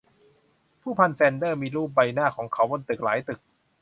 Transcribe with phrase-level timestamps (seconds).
[0.81, 3.39] ผู้พันแซนเดอมีรูปใบหน้าของเค้าบนตึกหลายตึก